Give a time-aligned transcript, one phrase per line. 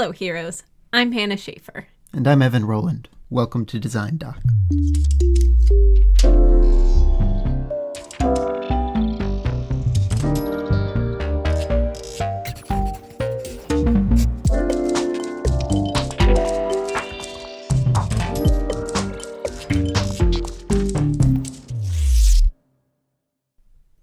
[0.00, 0.62] Hello, heroes.
[0.92, 1.88] I'm Hannah Shaffer.
[2.12, 3.08] And I'm Evan Rowland.
[3.30, 4.40] Welcome to Design Doc.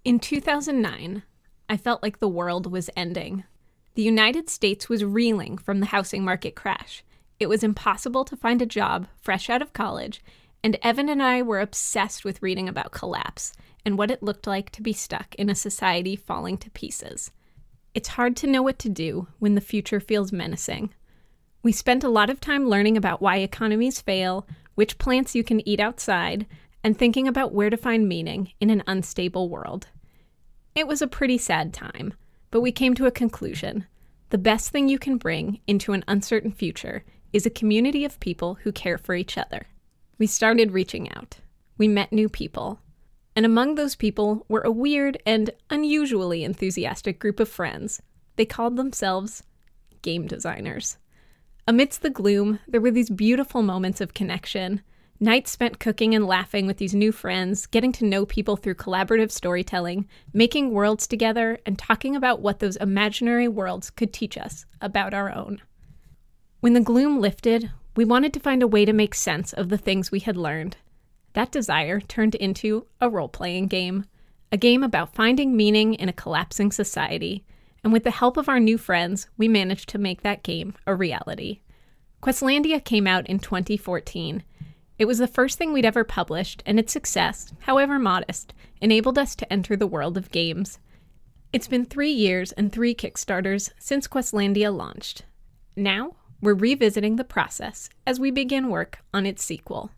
[0.04, 1.22] In 2009,
[1.70, 3.44] I felt like the world was ending.
[3.96, 7.02] The United States was reeling from the housing market crash.
[7.40, 10.22] It was impossible to find a job fresh out of college,
[10.62, 13.54] and Evan and I were obsessed with reading about collapse
[13.86, 17.30] and what it looked like to be stuck in a society falling to pieces.
[17.94, 20.92] It's hard to know what to do when the future feels menacing.
[21.62, 25.66] We spent a lot of time learning about why economies fail, which plants you can
[25.66, 26.44] eat outside,
[26.84, 29.86] and thinking about where to find meaning in an unstable world.
[30.74, 32.12] It was a pretty sad time,
[32.50, 33.86] but we came to a conclusion.
[34.30, 38.58] The best thing you can bring into an uncertain future is a community of people
[38.62, 39.66] who care for each other.
[40.18, 41.38] We started reaching out.
[41.78, 42.80] We met new people.
[43.34, 48.00] And among those people were a weird and unusually enthusiastic group of friends.
[48.36, 49.42] They called themselves
[50.02, 50.96] game designers.
[51.68, 54.82] Amidst the gloom, there were these beautiful moments of connection
[55.18, 59.30] Nights spent cooking and laughing with these new friends, getting to know people through collaborative
[59.30, 65.14] storytelling, making worlds together, and talking about what those imaginary worlds could teach us about
[65.14, 65.62] our own.
[66.60, 69.78] When the gloom lifted, we wanted to find a way to make sense of the
[69.78, 70.76] things we had learned.
[71.32, 74.04] That desire turned into a role playing game,
[74.52, 77.42] a game about finding meaning in a collapsing society.
[77.82, 80.94] And with the help of our new friends, we managed to make that game a
[80.94, 81.60] reality.
[82.22, 84.42] Questlandia came out in 2014
[84.98, 89.34] it was the first thing we'd ever published, and its success, however modest, enabled us
[89.36, 90.78] to enter the world of games.
[91.52, 95.24] It's been three years and three Kickstarters since Questlandia launched.
[95.76, 99.90] Now, we're revisiting the process as we begin work on its sequel.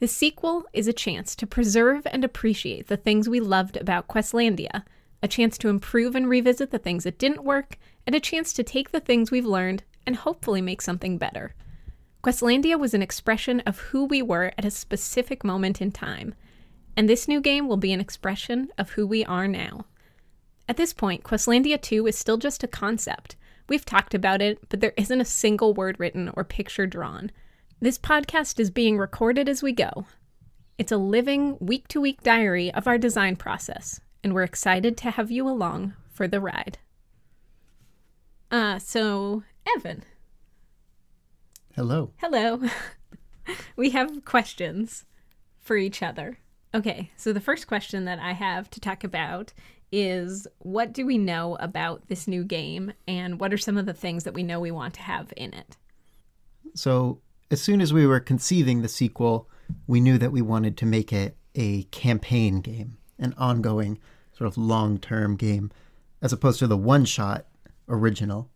[0.00, 4.84] The sequel is a chance to preserve and appreciate the things we loved about Questlandia,
[5.22, 8.62] a chance to improve and revisit the things that didn't work, and a chance to
[8.62, 11.54] take the things we've learned and hopefully make something better.
[12.24, 16.34] Questlandia was an expression of who we were at a specific moment in time,
[16.96, 19.84] and this new game will be an expression of who we are now.
[20.66, 23.36] At this point, Questlandia 2 is still just a concept.
[23.68, 27.30] We've talked about it, but there isn't a single word written or picture drawn.
[27.78, 30.06] This podcast is being recorded as we go.
[30.78, 35.10] It's a living, week to week diary of our design process, and we're excited to
[35.10, 36.78] have you along for the ride.
[38.50, 39.42] Uh, so,
[39.76, 40.04] Evan,
[41.76, 42.12] Hello.
[42.18, 42.60] Hello.
[43.76, 45.04] we have questions
[45.60, 46.38] for each other.
[46.72, 49.52] Okay, so the first question that I have to talk about
[49.90, 53.92] is what do we know about this new game and what are some of the
[53.92, 55.76] things that we know we want to have in it?
[56.76, 57.18] So,
[57.50, 59.48] as soon as we were conceiving the sequel,
[59.88, 63.98] we knew that we wanted to make it a campaign game, an ongoing,
[64.32, 65.72] sort of long term game,
[66.22, 67.46] as opposed to the one shot
[67.88, 68.48] original,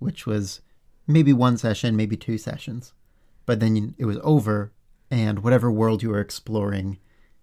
[0.00, 0.60] which was
[1.06, 2.92] maybe one session, maybe two sessions.
[3.46, 4.72] But then it was over,
[5.10, 6.98] and whatever world you were exploring,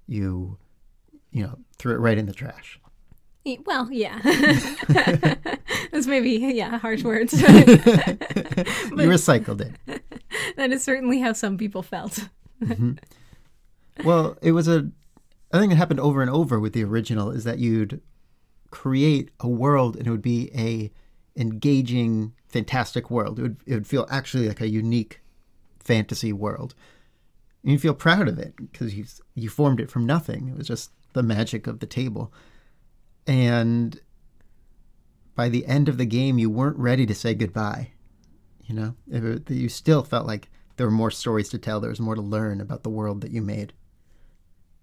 [0.08, 0.58] you,
[1.32, 2.80] you know, threw it right in the trash.
[3.66, 4.20] Well, yeah.
[5.92, 7.34] That's maybe, yeah, harsh words.
[7.42, 7.48] you
[9.08, 10.02] recycled it.
[10.58, 12.28] That is certainly how some people felt.
[12.62, 12.94] mm-hmm.
[14.04, 14.90] Well, it was a,
[15.52, 18.02] a thing that happened over and over with the original is that you'd
[18.70, 20.92] create a world and it would be a
[21.40, 23.40] engaging, fantastic world.
[23.40, 25.22] It would, it would feel actually like a unique
[25.80, 26.76] fantasy world.
[27.64, 30.48] And you feel proud of it because you you formed it from nothing.
[30.48, 32.34] It was just the magic of the table.
[33.28, 34.00] And
[35.36, 37.92] by the end of the game, you weren't ready to say goodbye.
[38.66, 41.80] You know, it, you still felt like there were more stories to tell.
[41.80, 43.74] There was more to learn about the world that you made.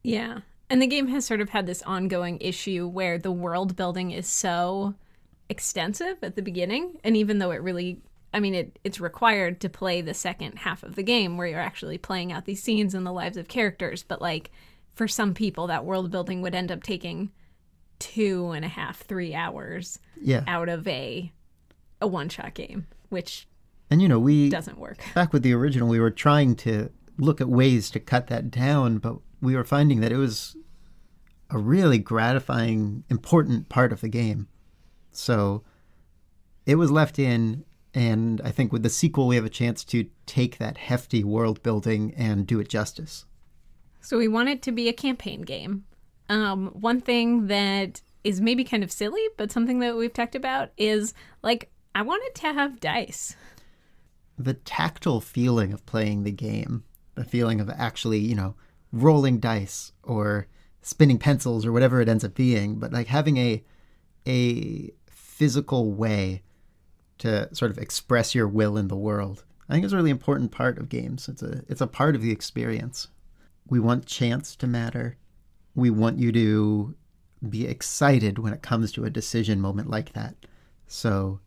[0.02, 0.40] Yeah.
[0.70, 4.26] And the game has sort of had this ongoing issue where the world building is
[4.26, 4.94] so
[5.48, 8.00] extensive at the beginning, and even though it really
[8.32, 11.60] I mean, it, it's required to play the second half of the game where you're
[11.60, 14.02] actually playing out these scenes in the lives of characters.
[14.02, 14.50] But, like,
[14.94, 17.30] for some people, that world building would end up taking
[17.98, 20.44] two and a half, three hours yeah.
[20.46, 21.32] out of a
[22.00, 23.48] a one shot game, which
[23.90, 24.98] and you know we doesn't work.
[25.14, 28.98] Back with the original, we were trying to look at ways to cut that down,
[28.98, 30.56] but we were finding that it was
[31.50, 34.46] a really gratifying, important part of the game.
[35.10, 35.62] So
[36.66, 37.64] it was left in,
[37.94, 41.62] and I think with the sequel, we have a chance to take that hefty world
[41.62, 43.24] building and do it justice.
[44.00, 45.84] So we want it to be a campaign game.
[46.28, 50.70] Um, one thing that is maybe kind of silly, but something that we've talked about
[50.76, 53.34] is like I wanted to have dice.
[54.38, 56.84] the tactile feeling of playing the game,
[57.14, 58.54] the feeling of actually, you know,
[58.92, 60.46] rolling dice or
[60.82, 63.64] spinning pencils or whatever it ends up being, but like having a
[64.26, 64.90] a
[65.38, 66.42] physical way
[67.18, 69.44] to sort of express your will in the world.
[69.68, 71.28] I think it's a really important part of games.
[71.28, 73.08] It's a it's a part of the experience.
[73.68, 75.16] We want chance to matter.
[75.74, 76.94] We want you to
[77.48, 80.34] be excited when it comes to a decision moment like that.
[80.88, 81.38] So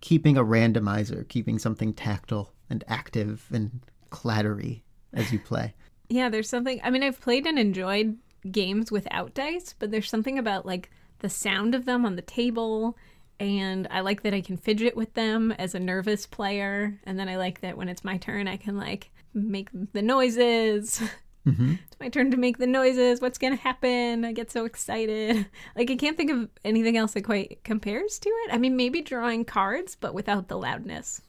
[0.00, 4.82] keeping a randomizer, keeping something tactile and active and clattery
[5.12, 5.74] as you play.
[6.08, 6.80] Yeah, there's something.
[6.82, 8.16] I mean, I've played and enjoyed
[8.50, 10.90] games without dice, but there's something about like
[11.20, 12.96] the sound of them on the table.
[13.38, 16.98] And I like that I can fidget with them as a nervous player.
[17.04, 21.02] And then I like that when it's my turn, I can like make the noises.
[21.46, 21.74] Mm-hmm.
[21.86, 23.20] It's my turn to make the noises.
[23.20, 24.24] What's going to happen?
[24.24, 25.46] I get so excited.
[25.76, 28.52] Like, I can't think of anything else that quite compares to it.
[28.52, 31.22] I mean, maybe drawing cards, but without the loudness.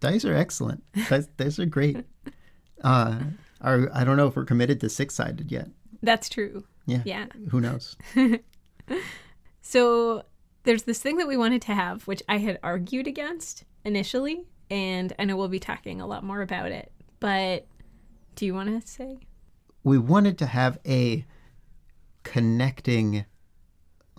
[0.00, 0.82] Dice are excellent.
[1.08, 2.04] Dice, dice are great.
[2.82, 3.20] Uh,
[3.60, 5.68] are, I don't know if we're committed to six sided yet.
[6.02, 6.64] That's true.
[6.86, 7.02] Yeah.
[7.04, 7.26] Yeah.
[7.50, 7.96] Who knows?
[9.62, 10.24] So
[10.64, 15.12] there's this thing that we wanted to have, which I had argued against initially, and
[15.18, 16.92] I know we'll be talking a lot more about it.
[17.20, 17.66] But
[18.36, 19.18] do you want to say?
[19.84, 21.24] we wanted to have a
[22.22, 23.24] connecting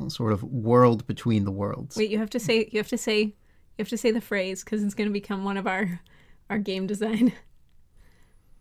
[0.07, 1.95] sort of world between the worlds.
[1.95, 2.67] Wait, you have to say.
[2.71, 3.21] You have to say.
[3.21, 6.01] You have to say the phrase because it's going to become one of our
[6.49, 7.33] our game design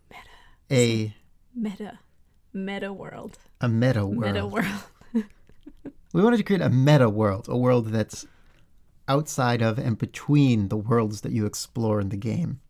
[0.09, 0.29] Meta.
[0.71, 1.15] A
[1.55, 1.99] meta
[2.51, 4.33] meta world a meta world.
[4.33, 4.83] meta world.
[6.13, 8.25] We wanted to create a meta world, a world that's
[9.07, 12.61] outside of and between the worlds that you explore in the game.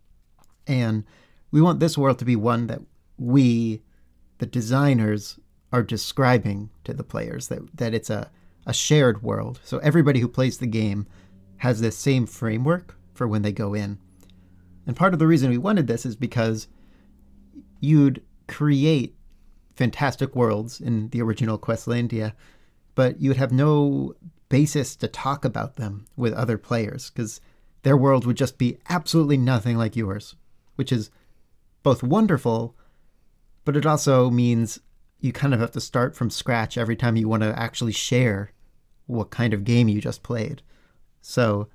[0.65, 1.03] And
[1.51, 2.81] we want this world to be one that
[3.17, 3.83] we,
[4.39, 5.39] the designers,
[5.71, 8.31] are describing to the players that, that it's a,
[8.65, 9.59] a shared world.
[9.63, 11.05] So everybody who plays the game
[11.57, 13.99] has this same framework for when they go in.
[14.87, 16.67] And part of the reason we wanted this is because
[17.79, 19.15] you'd create
[19.75, 22.33] fantastic worlds in the original Questlandia,
[22.95, 24.15] but you would have no
[24.49, 27.41] basis to talk about them with other players because
[27.83, 30.35] their world would just be absolutely nothing like yours,
[30.75, 31.09] which is
[31.81, 32.75] both wonderful,
[33.65, 34.79] but it also means
[35.19, 38.51] you kind of have to start from scratch every time you want to actually share
[39.05, 40.61] what kind of game you just played.
[41.21, 41.67] So,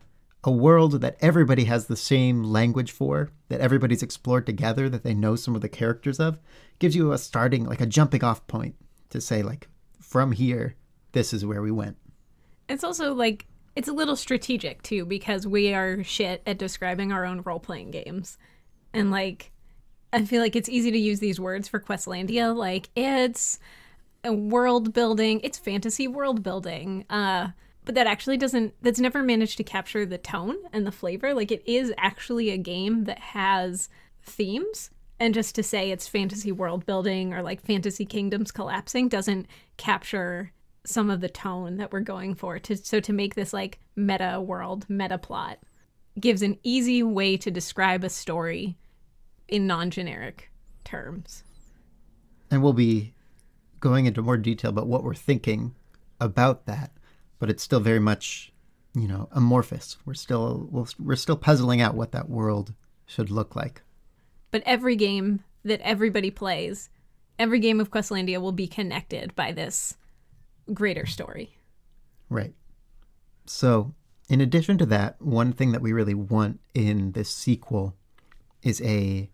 [0.45, 5.15] a world that everybody has the same language for, that everybody's explored together, that they
[5.15, 6.39] know some of the characters of,
[6.79, 8.77] gives you a starting, like a jumping off point
[9.11, 9.69] to say, like,
[10.01, 10.75] from here,
[11.13, 11.97] this is where we went.
[12.69, 17.25] It's also like it's a little strategic too because we are shit at describing our
[17.25, 18.39] own role playing games.
[18.93, 19.53] And like
[20.13, 23.59] I feel like it's easy to use these words for Questlandia like it's
[24.25, 27.05] world building, it's fantasy world building.
[27.09, 27.49] Uh
[27.85, 31.33] but that actually doesn't that's never managed to capture the tone and the flavor.
[31.33, 33.89] Like it is actually a game that has
[34.23, 34.91] themes
[35.21, 39.47] and just to say it's fantasy world building or like fantasy kingdoms collapsing doesn't
[39.77, 40.53] capture
[40.89, 44.41] some of the tone that we're going for to so to make this like meta
[44.41, 45.59] world meta plot
[46.19, 48.77] gives an easy way to describe a story
[49.49, 50.51] in non-generic
[50.85, 51.45] terms
[52.51, 53.15] And we'll be
[53.81, 55.75] going into more detail about what we're thinking
[56.21, 56.91] about that,
[57.39, 58.53] but it's still very much,
[58.95, 59.97] you know, amorphous.
[60.05, 62.73] We're still we'll, we're still puzzling out what that world
[63.07, 63.83] should look like.
[64.51, 66.91] but every game that everybody plays
[67.39, 69.97] every game of questlandia will be connected by this
[70.75, 71.59] greater story
[72.29, 72.55] Right.
[73.47, 73.95] So,
[74.29, 77.97] in addition to that, one thing that we really want in this sequel
[78.63, 79.31] is a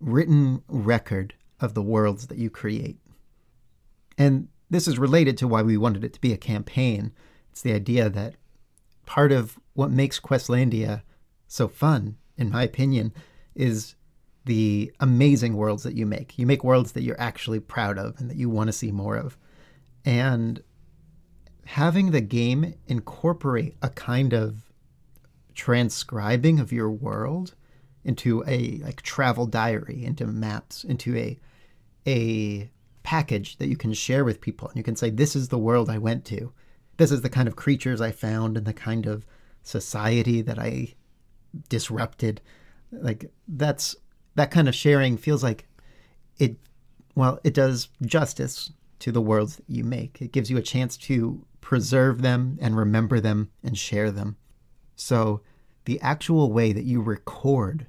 [0.00, 2.98] written record of the worlds that you create.
[4.18, 7.12] And this is related to why we wanted it to be a campaign.
[7.50, 8.34] It's the idea that
[9.06, 11.02] part of what makes Questlandia
[11.48, 13.14] so fun, in my opinion,
[13.54, 13.94] is
[14.44, 16.38] the amazing worlds that you make.
[16.38, 19.16] You make worlds that you're actually proud of and that you want to see more
[19.16, 19.38] of.
[20.04, 20.62] And
[21.66, 24.70] having the game incorporate a kind of
[25.54, 27.54] transcribing of your world
[28.04, 31.38] into a like travel diary, into maps, into a
[32.06, 32.70] a
[33.02, 34.68] package that you can share with people.
[34.68, 36.52] And you can say, This is the world I went to.
[36.96, 39.26] This is the kind of creatures I found and the kind of
[39.62, 40.94] society that I
[41.68, 42.40] disrupted.
[42.92, 43.96] Like that's
[44.34, 45.66] that kind of sharing feels like
[46.38, 46.56] it
[47.14, 50.20] well, it does justice to the worlds that you make.
[50.20, 54.36] It gives you a chance to preserve them and remember them and share them.
[54.94, 55.40] So,
[55.86, 57.86] the actual way that you record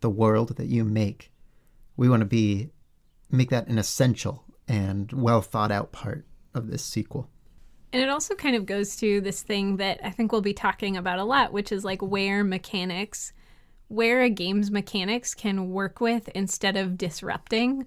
[0.00, 1.32] the world that you make,
[1.96, 2.70] we want to be
[3.30, 6.24] make that an essential and well thought out part
[6.54, 7.28] of this sequel.
[7.92, 10.96] And it also kind of goes to this thing that I think we'll be talking
[10.96, 13.32] about a lot, which is like where mechanics
[13.88, 17.84] where a game's mechanics can work with instead of disrupting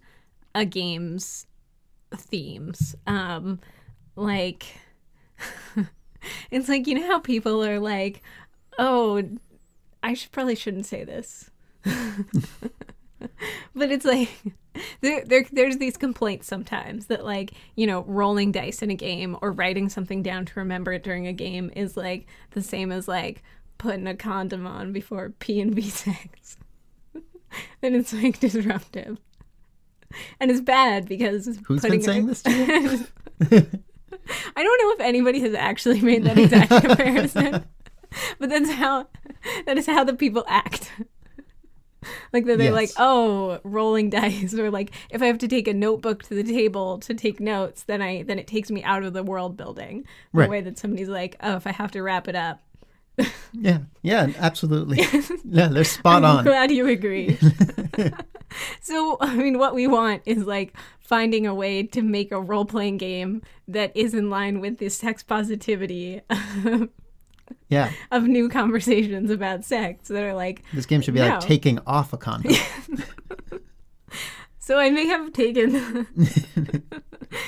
[0.53, 1.47] a game's
[2.13, 2.93] themes.
[3.07, 3.61] Um,
[4.17, 4.65] like,
[6.51, 8.21] it's like, you know how people are like,
[8.79, 9.23] oh,
[10.01, 11.49] I should probably shouldn't say this.
[13.75, 14.29] but it's like
[15.01, 19.37] there, there there's these complaints sometimes that like you know rolling dice in a game
[19.41, 23.07] or writing something down to remember it during a game is like the same as
[23.07, 23.43] like
[23.77, 26.57] putting a condom on before P and b sex
[27.81, 29.17] and it's like disruptive
[30.39, 33.07] and it's bad because Who's been saying this to
[33.49, 33.79] you?
[34.55, 37.63] I don't know if anybody has actually made that exact comparison,
[38.39, 39.07] but that's how
[39.65, 40.91] that is how the people act.
[42.33, 42.73] like that they're Yes.
[42.73, 46.43] like, oh, rolling dice, or like if I have to take a notebook to the
[46.43, 50.03] table to take notes, then I then it takes me out of the world building.
[50.33, 50.49] The Right.
[50.49, 52.59] way that somebody's like, oh, if I have to wrap it up,
[53.53, 55.05] yeah, yeah, absolutely.
[55.45, 56.43] yeah, they're spot I'm on.
[56.43, 57.37] glad you agree.
[58.81, 62.65] so, I mean, what we want is like finding a way to make a role
[62.65, 66.21] playing game that is in line with this sex positivity
[67.69, 71.27] Yeah, of new conversations about sex that are like, this game should be No.
[71.29, 72.53] like taking off a condom.
[74.59, 76.07] so I may have taken,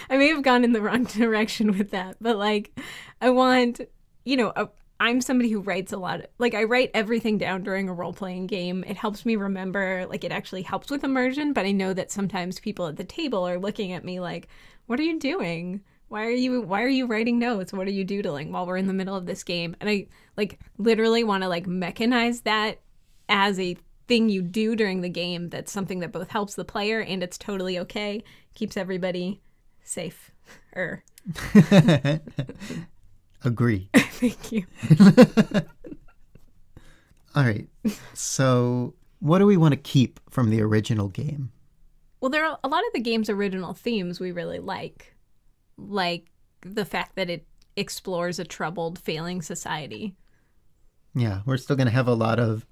[0.10, 2.78] I may have gone in the wrong direction with that, but like,
[3.22, 3.82] I want,
[4.26, 4.68] you know, a,
[5.00, 6.22] I'm somebody who writes a lot.
[6.38, 8.84] Like, I write everything down during a role playing game.
[8.88, 12.60] It helps me remember, like, it actually helps with immersion, but I know that sometimes
[12.60, 14.48] people at the table are looking at me like,
[14.86, 15.82] what are you doing?
[16.08, 17.74] Why are you why are you writing notes?
[17.74, 19.76] What are you doodling while we're in the middle of this game?
[19.82, 22.80] And I like literally want to like mechanize that
[23.28, 23.76] as a
[24.08, 27.40] thing you do during the game that's something that both helps the player and it's
[27.40, 28.24] totally okay,
[28.54, 29.42] keeps everybody
[29.84, 30.32] safe.
[30.76, 31.04] Er,
[33.46, 33.90] Agree.
[33.96, 34.66] thank you.
[37.36, 37.68] All right.
[38.14, 41.52] So, what do we want to keep from the original game?
[42.22, 45.14] Well, there are a lot of the game's original themes we really like,
[45.78, 46.28] like
[46.62, 50.16] the fact that it explores a troubled, failing society.
[51.14, 52.66] Yeah, we're still going to have a lot of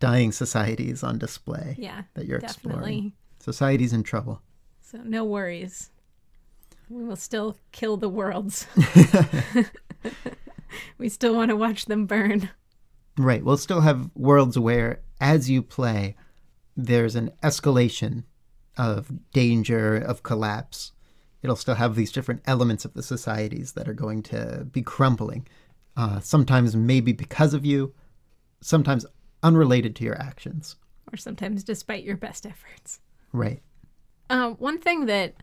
[0.00, 2.78] dying societies on display Yeah, that you're exploring.
[2.78, 3.12] definitely.
[3.40, 4.40] Society's in trouble.
[4.80, 5.90] So no worries.
[6.88, 8.66] We will still kill the worlds.
[10.98, 12.50] we still want to watch them burn.
[13.16, 13.44] Right.
[13.44, 16.16] We'll still have worlds where, as you play,
[16.76, 18.24] there's an escalation
[18.76, 20.92] of danger, of collapse.
[21.42, 25.46] It'll still have these different elements of the societies that are going to be crumbling.
[25.96, 27.92] Uh, sometimes maybe because of you,
[28.60, 29.04] sometimes
[29.42, 30.76] unrelated to your actions.
[31.12, 33.00] Or sometimes despite your best efforts.
[33.32, 33.62] Right.
[34.30, 35.34] Uh, one thing that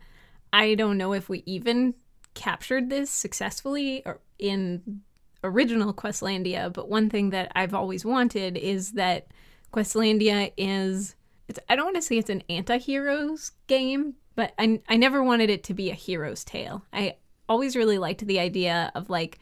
[0.52, 1.94] I don't know if we even
[2.36, 5.00] captured this successfully uh, in
[5.42, 9.26] original Questlandia, but one thing that I've always wanted is that
[9.72, 11.16] Questlandia is
[11.48, 15.50] it's, I don't want to say it's an anti-heroes game, but I I never wanted
[15.50, 16.84] it to be a hero's tale.
[16.92, 17.16] I
[17.48, 19.38] always really liked the idea of like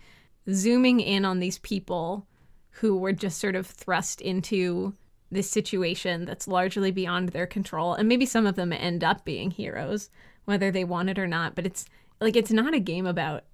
[0.51, 2.27] zooming in on these people
[2.71, 4.95] who were just sort of thrust into
[5.31, 9.51] this situation that's largely beyond their control and maybe some of them end up being
[9.51, 10.11] heroes
[10.45, 11.87] whether they want it or not but it's
[12.21, 13.45] like it's not a game about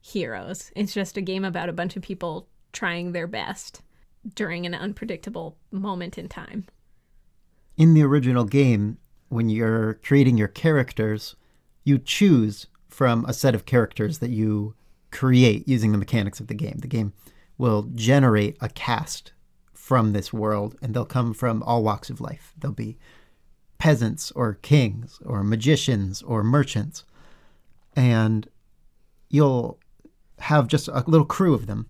[0.00, 3.82] heroes it's just a game about a bunch of people trying their best
[4.34, 6.66] during an unpredictable moment in time
[7.78, 8.98] in the original game,
[9.28, 11.36] when you're creating your characters,
[11.84, 14.74] you choose from a set of characters that you
[15.12, 16.78] create using the mechanics of the game.
[16.80, 17.12] The game
[17.56, 19.32] will generate a cast
[19.72, 22.52] from this world, and they'll come from all walks of life.
[22.58, 22.98] They'll be
[23.78, 27.04] peasants or kings or magicians or merchants.
[27.98, 28.48] And
[29.28, 29.80] you'll
[30.38, 31.88] have just a little crew of them,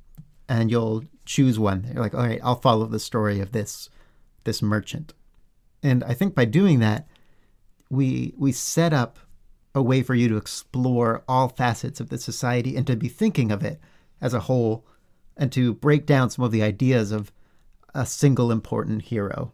[0.48, 1.86] and you'll choose one.
[1.92, 3.90] You're like, all right, I'll follow the story of this
[4.44, 5.12] this merchant.
[5.82, 7.06] And I think by doing that,
[7.90, 9.18] we we set up
[9.74, 13.52] a way for you to explore all facets of the society and to be thinking
[13.52, 13.78] of it
[14.18, 14.86] as a whole
[15.36, 17.30] and to break down some of the ideas of
[17.94, 19.52] a single important hero.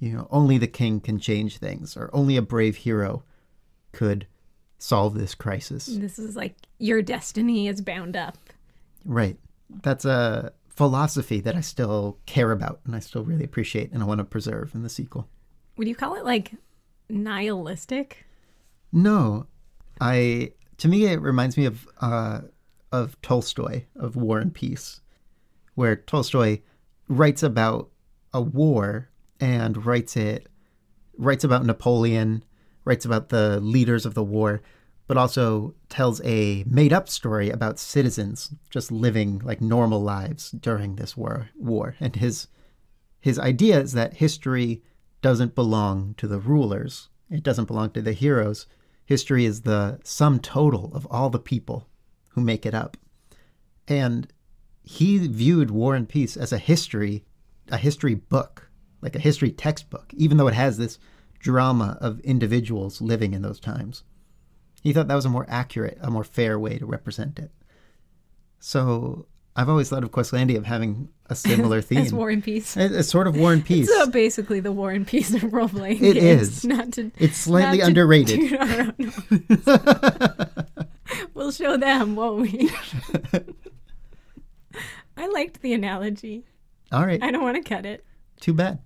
[0.00, 3.22] You know, only the king can change things or only a brave hero
[3.92, 4.26] could
[4.82, 5.86] solve this crisis.
[5.86, 8.36] this is like your destiny is bound up
[9.04, 9.36] Right.
[9.82, 14.06] That's a philosophy that I still care about and I still really appreciate and I
[14.06, 15.28] want to preserve in the sequel.
[15.76, 16.52] would you call it like
[17.08, 18.26] nihilistic
[18.92, 19.46] No,
[20.00, 22.40] I to me it reminds me of uh,
[22.90, 25.00] of Tolstoy of War and Peace,
[25.74, 26.60] where Tolstoy
[27.08, 27.90] writes about
[28.34, 29.10] a war
[29.40, 30.48] and writes it
[31.18, 32.42] writes about Napoleon,
[32.84, 34.60] writes about the leaders of the war,
[35.06, 40.96] but also tells a made up story about citizens just living like normal lives during
[40.96, 42.46] this war war and his
[43.22, 44.82] his idea is that history
[45.22, 48.66] doesn't belong to the rulers, it doesn't belong to the heroes.
[49.06, 51.86] History is the sum total of all the people
[52.30, 52.96] who make it up.
[53.86, 54.26] And
[54.82, 57.24] he viewed War and Peace as a history,
[57.68, 58.68] a history book,
[59.00, 60.98] like a history textbook, even though it has this
[61.42, 64.04] drama of individuals living in those times.
[64.82, 67.50] He thought that was a more accurate, a more fair way to represent it.
[68.58, 71.98] So I've always thought of Questlandia of having a similar theme.
[71.98, 72.76] As War and Peace.
[72.76, 73.88] It- It's sort of War and uh, Peace.
[73.88, 76.42] So basically, the War and Peace of role playing It games.
[76.58, 76.64] is.
[76.74, 77.10] Not to.
[77.18, 78.40] It's slightly not underrated.
[78.40, 80.66] toot our own
[81.34, 82.70] we'll show them, won't we?
[85.16, 86.44] I liked the analogy.
[86.90, 88.04] All right, I don't want to cut it.
[88.40, 88.78] too bad.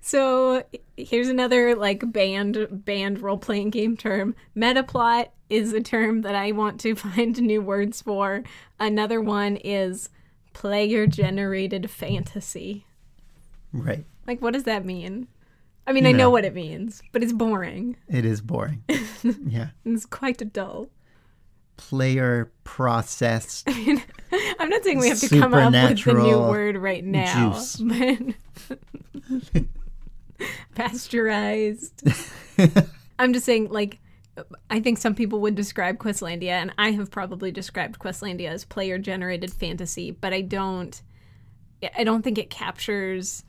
[0.00, 0.64] So
[0.96, 4.34] here's another like band band role playing game term.
[4.56, 8.42] Metaplot is a term that I want to find new words for.
[8.78, 10.08] Another one is
[10.52, 12.86] player generated fantasy.
[13.72, 14.04] Right.
[14.26, 15.28] Like what does that mean?
[15.86, 16.30] I mean, I know No.
[16.30, 17.96] what it means, but it's boring.
[18.08, 18.84] It is boring.
[19.46, 19.68] yeah.
[19.84, 20.88] It's quite a dull.
[21.76, 23.64] Player processed.
[23.68, 24.02] I mean,
[24.60, 27.76] I'm not saying we have to come up with the new word right now, juice.
[27.76, 28.78] but
[30.90, 32.02] pasteurized.
[33.18, 33.98] I'm just saying, like,
[34.70, 39.52] I think some people would describe Questlandia, and I have probably described Questlandia as player-generated
[39.52, 41.00] fantasy, but I don't.
[41.96, 43.42] I don't think it captures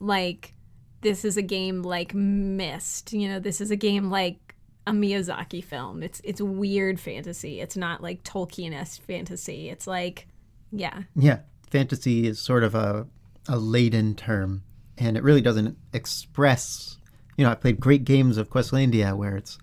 [0.00, 0.54] like
[1.02, 3.12] this is a game like Myst.
[3.12, 4.54] You know, this is a game like
[4.86, 6.02] a Miyazaki film.
[6.02, 7.60] It's it's weird fantasy.
[7.60, 9.68] It's not like Tolkien-esque fantasy.
[9.70, 10.26] It's like,
[10.72, 11.40] yeah, Yeah.
[11.70, 13.06] Fantasy is sort of a,
[13.48, 14.62] a laden term,
[14.98, 16.98] and it really doesn't express.
[17.36, 19.58] You know, I played great games of Questlandia where it's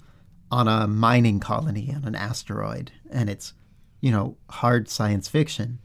[0.52, 3.54] on a mining colony on an asteroid, and it's,
[4.02, 5.80] you know, hard science fiction.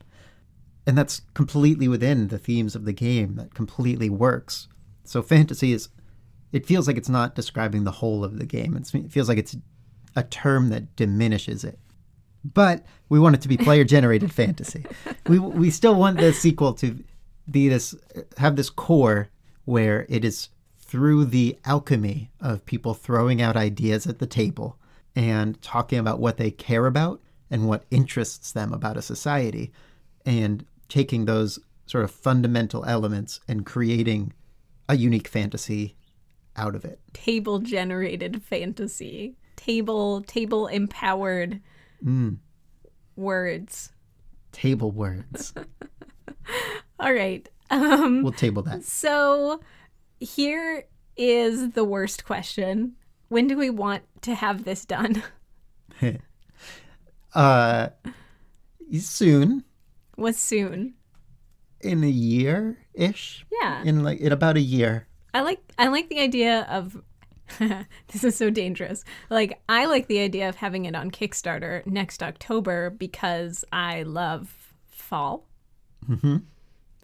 [0.87, 4.69] And that's completely within the themes of the game, that completely works.
[5.05, 5.89] So fantasy is,
[6.53, 8.77] it feels like it's not describing the whole of the game.
[8.77, 9.57] It's, it feels like it's
[10.15, 11.79] a term that diminishes it.
[12.45, 14.85] But we want it to be player generated fantasy.
[15.29, 17.03] We, we still want the sequel to
[17.51, 17.95] be this,
[18.39, 19.29] have this core
[19.67, 20.49] where it is
[20.79, 24.79] through the alchemy of people throwing out ideas at the table
[25.15, 29.73] and talking about what they care about and what interests them about a society
[30.25, 34.33] and taking those sort of fundamental elements and creating
[34.89, 35.97] a unique fantasy
[36.57, 36.99] out of it.
[37.13, 39.37] table generated fantasy.
[39.57, 41.61] Table table empowered
[42.05, 42.39] mm.
[43.17, 43.93] words.
[44.53, 45.53] Table words.
[47.01, 47.49] All right.
[47.71, 48.85] Um We'll table that.
[48.85, 49.61] so
[50.21, 50.85] here
[51.17, 52.93] is the worst question.
[53.29, 55.23] When do we want to have this done?
[57.35, 57.89] Uh,
[58.99, 59.63] soon,
[60.17, 60.95] Was soon.
[61.83, 63.45] in a year ish.
[63.61, 63.83] Yeah.
[63.85, 65.07] In like in about a year.
[65.35, 66.97] I like I like the idea of
[68.09, 69.05] this is so dangerous.
[69.29, 74.75] Like I like the idea of having it on Kickstarter next October because I love
[74.89, 75.47] fall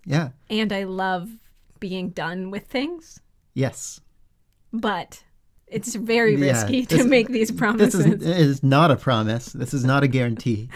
[0.04, 0.30] Yeah.
[0.50, 1.30] and I love
[1.80, 3.20] being done with things,
[3.54, 4.00] Yes.
[4.72, 5.22] but
[5.66, 8.04] it's very Yeah, risky to make these promises.
[8.04, 8.22] This is,
[8.58, 9.46] is not a promise.
[9.52, 10.68] This is not a guarantee.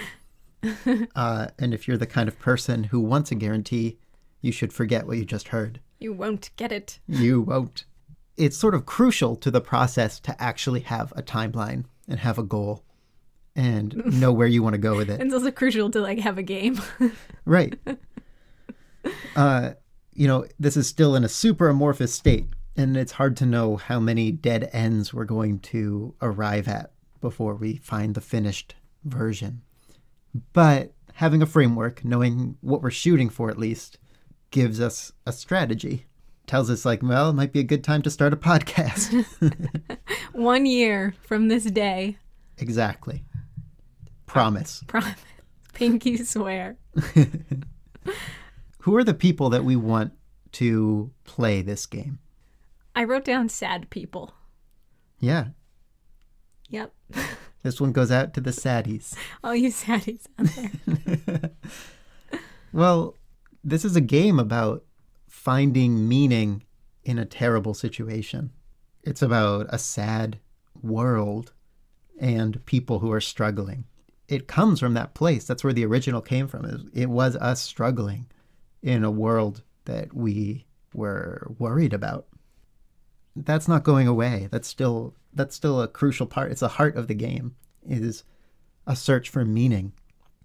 [1.15, 3.99] uh, and if you're the kind of person who wants a guarantee,
[4.41, 5.81] you should forget what you just heard.
[5.99, 6.99] You won't get it.
[7.07, 7.85] You won't.
[8.37, 12.43] It's sort of crucial to the process to actually have a timeline and have a
[12.43, 12.85] goal
[13.55, 15.21] and know where you want to go with it.
[15.21, 16.81] It's also crucial to like have a game.
[17.45, 17.79] Right.
[19.35, 19.73] Uh,
[20.13, 23.77] you know, this is still in a super amorphous state, and it's hard to know
[23.77, 29.63] how many dead ends we're going to arrive at before we find the finished version.
[30.53, 33.99] But having a framework, knowing what we're shooting for at least,
[34.51, 36.07] gives us a strategy.
[36.47, 39.25] Tells us, like, well, it might be a good time to start a podcast.
[40.33, 42.19] One year from this day.
[42.59, 43.25] exactly.
[44.27, 44.85] Promise.
[44.87, 45.15] Promise.
[45.75, 46.77] Pinky swear.
[48.87, 50.13] Who are the people that we want
[50.53, 52.21] to play this game?
[52.95, 54.33] I wrote down sad people.
[55.19, 55.49] Yeah.
[56.71, 56.93] Yep.
[57.65, 59.17] This one goes out to the saddies.
[59.43, 60.47] All you saddies out
[61.35, 61.51] there.
[62.73, 63.17] Well,
[63.65, 64.85] this is a game about
[65.27, 66.63] finding meaning
[67.03, 68.53] in a terrible situation.
[69.03, 70.39] It's about a sad
[70.81, 71.53] world
[72.21, 73.83] and people who are struggling.
[74.29, 75.45] It comes from that place.
[75.45, 76.65] That's where the original came from.
[76.67, 78.27] It- It was us struggling
[78.87, 82.27] in a world that we were worried about.
[83.35, 84.49] That's not going away.
[84.51, 86.53] That's still that's still a crucial part.
[86.53, 87.57] It's the heart of the game.
[87.87, 88.23] Is
[88.87, 89.93] a search for meaning.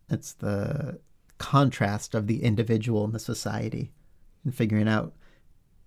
[0.09, 0.99] It's the
[1.37, 3.91] contrast of the individual and the society
[4.43, 5.13] and figuring out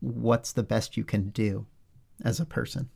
[0.01, 1.67] what's the best you can do
[2.25, 2.89] as a person.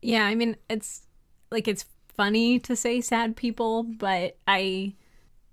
[0.00, 1.06] Yeah, I mean, it's
[1.50, 1.86] like it's
[2.16, 4.94] funny to say sad people, but I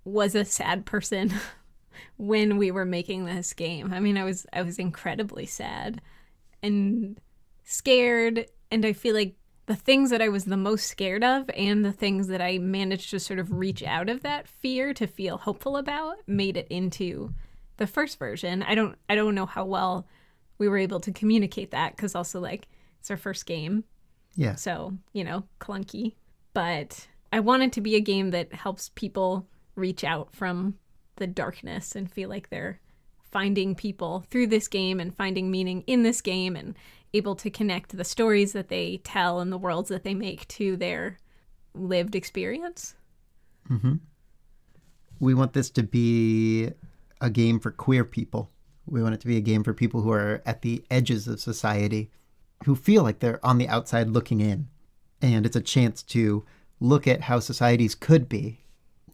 [0.05, 1.33] was a sad person
[2.17, 3.93] when we were making this game.
[3.93, 6.01] I mean, I was I was incredibly sad
[6.63, 7.19] and
[7.63, 9.35] scared and I feel like
[9.65, 13.11] the things that I was the most scared of and the things that I managed
[13.11, 17.33] to sort of reach out of that fear to feel hopeful about made it into
[17.77, 18.63] the first version.
[18.63, 20.07] I don't I don't know how well
[20.57, 22.67] we were able to communicate that cuz also like
[22.99, 23.83] it's our first game.
[24.35, 24.55] Yeah.
[24.55, 26.15] So, you know, clunky.
[26.53, 30.75] But I want it to be a game that helps people reach out from
[31.17, 32.79] the darkness and feel like they're
[33.31, 36.75] finding people through this game and finding meaning in this game and
[37.13, 40.75] able to connect the stories that they tell and the worlds that they make to
[40.75, 41.17] their
[41.73, 42.95] lived experience.
[43.69, 43.95] Mm-hmm.
[45.19, 46.71] We want this to be
[47.21, 48.49] a game for queer people.
[48.85, 51.39] We want it to be a game for people who are at the edges of
[51.39, 52.09] society,
[52.65, 54.67] who feel like they're on the outside looking in.
[55.21, 56.43] And it's a chance to
[56.79, 58.61] look at how societies could be,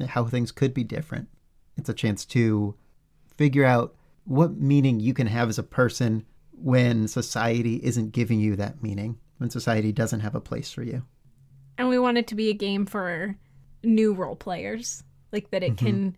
[0.08, 1.28] how things could be different.
[1.78, 2.76] It's a chance to
[3.36, 8.56] figure out what meaning you can have as a person when society isn't giving you
[8.56, 11.04] that meaning, when society doesn't have a place for you.
[11.78, 13.36] And we want it to be a game for
[13.84, 15.86] new role players, like that it mm-hmm.
[15.86, 16.18] can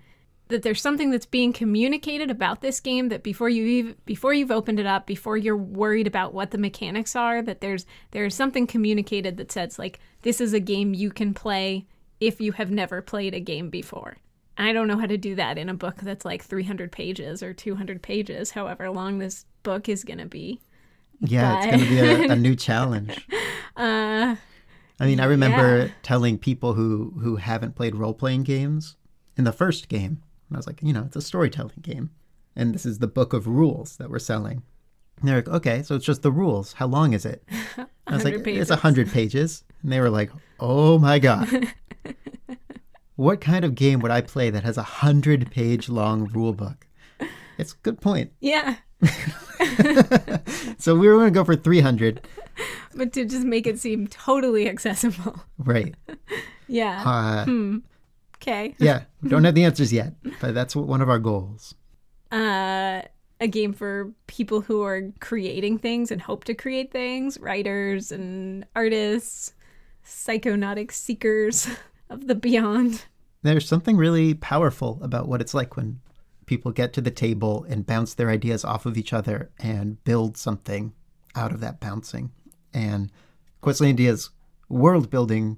[0.50, 4.52] that there's something that's being communicated about this game that before you even before you've
[4.52, 8.66] opened it up, before you're worried about what the mechanics are, that there's there's something
[8.66, 11.86] communicated that says like this is a game you can play
[12.20, 14.18] if you have never played a game before.
[14.60, 17.54] I don't know how to do that in a book that's like 300 pages or
[17.54, 20.60] 200 pages, however long this book is going to be.
[21.22, 21.64] Yeah, but...
[21.64, 23.26] it's going to be a, a, new challenge.
[23.78, 24.36] Uh,
[25.00, 25.92] I mean, I remember yeah.
[26.04, 28.98] telling people who who haven't played role playing games
[29.38, 32.10] in the first game, and I was like, you know, it's a storytelling game,
[32.58, 34.64] and this is the book of rules that we're selling.
[35.18, 36.74] And they're like, okay, so it's just the rules.
[36.74, 37.42] How long is it?
[38.08, 38.64] I was like, pages.
[38.64, 41.48] it's a hundred pages, and they were like, oh my god.
[43.20, 46.88] what kind of game would I play that has a hundred page long rule book?
[47.58, 48.32] It's a good point.
[48.40, 48.78] Yeah.
[50.78, 52.26] so we were going to go for 300.
[52.96, 55.38] But to just make it seem totally accessible.
[55.58, 55.96] Right.
[56.70, 57.04] yeah.
[57.06, 57.78] Uh, hmm.
[58.36, 58.74] Okay.
[58.80, 59.02] yeah.
[59.28, 61.76] Don't have the answers yet, but that's one of our goals.
[62.32, 63.02] Uh,
[63.42, 68.66] a game for people who are creating things and hope to create things, writers and
[68.78, 69.52] artists,
[70.06, 71.68] psychonautic seekers
[72.10, 73.06] of the beyond.
[73.42, 76.02] There's something really powerful about what it's like when
[76.46, 80.38] people get to the table and bounce their ideas off of each other and build
[80.38, 80.94] something
[81.36, 82.32] out of that bouncing.
[82.74, 83.12] And
[83.62, 84.32] Questlandia's
[84.68, 85.58] world building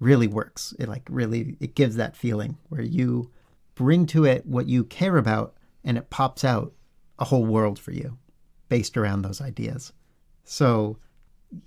[0.00, 0.74] really works.
[0.78, 3.30] It like really it gives that feeling where you
[3.74, 6.72] bring to it what you care about and it pops out
[7.18, 8.18] a whole world for you
[8.68, 9.92] based around those ideas.
[10.44, 10.98] So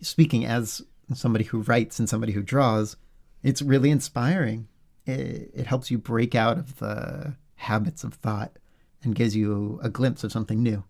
[0.02, 0.82] speaking as
[1.14, 2.98] somebody who writes and somebody who draws,
[3.46, 4.68] it's really inspiring.
[5.06, 8.58] It, it helps you break out of the habits of thought
[9.04, 10.84] and gives you a glimpse of something new.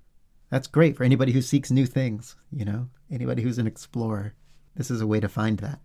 [0.49, 4.33] That's great for anybody who seeks new things, you know, anybody who's an explorer.
[4.73, 5.79] This is a way to find that.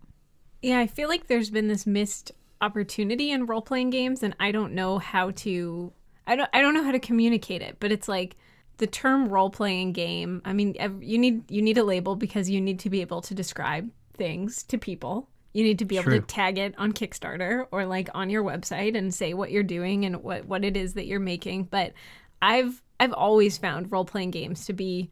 [0.61, 2.31] Yeah, I feel like there's been this missed
[2.61, 5.91] opportunity in role playing games and I don't know how to
[6.25, 8.37] I don't I don't know how to communicate it, but it's like
[8.77, 12.61] the term role playing game, I mean, you need you need a label because you
[12.61, 15.27] need to be able to describe things to people.
[15.53, 18.97] You need to be able to tag it on Kickstarter or like on your website
[18.97, 21.65] and say what you're doing and what what it is that you're making.
[21.65, 21.93] But
[22.41, 25.11] I've I've always found role playing games to be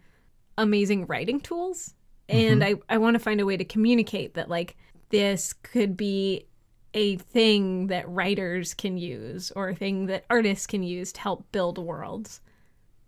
[0.58, 1.94] amazing writing tools,
[2.28, 2.82] and mm-hmm.
[2.90, 4.78] I I want to find a way to communicate that like
[5.10, 6.46] this could be
[6.94, 11.52] a thing that writers can use or a thing that artists can use to help
[11.52, 12.42] build worlds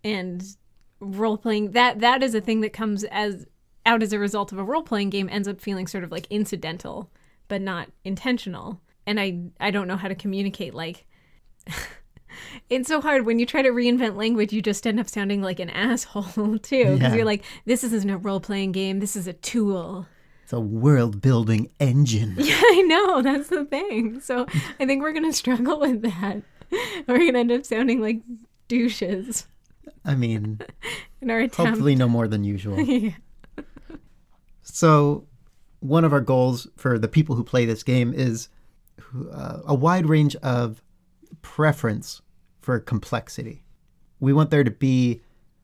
[0.04, 0.56] and
[1.00, 3.44] role playing that that is a thing that comes as
[3.84, 6.26] out as a result of a role playing game ends up feeling sort of like
[6.30, 7.10] incidental
[7.52, 8.80] but not intentional.
[9.06, 11.04] And I I don't know how to communicate like
[12.70, 13.26] it's so hard.
[13.26, 16.94] When you try to reinvent language you just end up sounding like an asshole too
[16.94, 17.14] because yeah.
[17.14, 19.00] you're like this isn't a role-playing game.
[19.00, 20.06] This is a tool.
[20.44, 22.36] It's a world building engine.
[22.38, 23.20] Yeah i know.
[23.20, 24.22] That's the thing.
[24.22, 24.46] So
[24.80, 26.40] i think we're gonna struggle with that.
[27.06, 28.22] We're gonna end up sounding like
[28.68, 29.46] douches.
[30.06, 30.58] I mean
[31.20, 31.56] in our attempt.
[31.56, 32.80] hopefully no more than usual.
[32.80, 33.10] Yeah.
[34.62, 35.26] so
[35.82, 38.48] one of our goals for the people who play this game is
[39.32, 40.82] uh, a wide range of
[41.42, 42.22] preference
[42.60, 43.64] for complexity.
[44.20, 45.22] We want there to be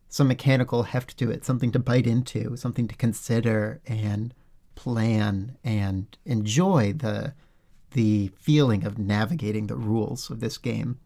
[0.09, 4.35] some mechanical heft to it, something to bite into, something to consider and
[4.75, 7.35] plan and enjoy the
[7.93, 10.99] the feeling of navigating the rules of this game.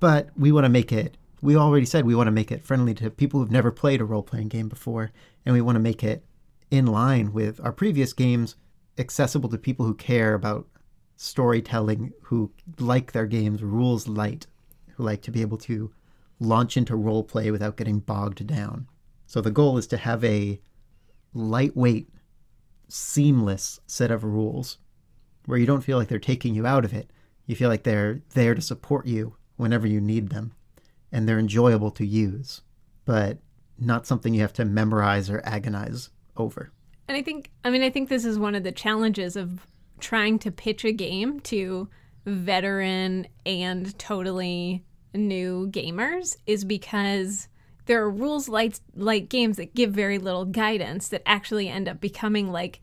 [0.00, 2.94] But we want to make it we already said we want to make it friendly
[2.94, 5.10] to people who've never played a role playing game before,
[5.44, 6.24] and we want to make it
[6.72, 8.56] in line with our previous games,
[8.96, 10.66] accessible to people who care about
[11.16, 14.46] storytelling, who like their games rules light,
[14.96, 15.92] who like to be able to
[16.40, 18.88] launch into role play without getting bogged down.
[19.26, 20.62] So the goal is to have a
[21.34, 22.08] lightweight,
[22.88, 24.78] seamless set of rules
[25.44, 27.10] where you don't feel like they're taking you out of it.
[27.44, 30.54] You feel like they're there to support you whenever you need them
[31.12, 32.62] and they're enjoyable to use,
[33.04, 33.36] but
[33.78, 36.70] not something you have to memorize or agonize over.
[37.08, 39.66] And I think, I mean, I think this is one of the challenges of
[40.00, 41.88] trying to pitch a game to
[42.24, 47.48] veteran and totally new gamers is because
[47.86, 52.00] there are rules like like games that give very little guidance that actually end up
[52.00, 52.80] becoming like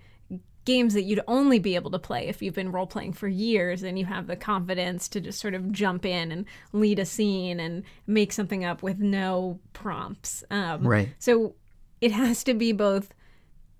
[0.65, 3.81] games that you'd only be able to play if you've been role playing for years
[3.81, 7.59] and you have the confidence to just sort of jump in and lead a scene
[7.59, 10.43] and make something up with no prompts.
[10.51, 11.09] Um, right.
[11.17, 11.55] So
[12.01, 13.13] it has to be both